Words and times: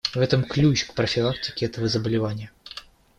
В 0.15 0.17
этом 0.19 0.45
ключ 0.45 0.85
к 0.85 0.95
профилактике 0.95 1.67
этого 1.67 1.87
заболевания. 1.87 2.49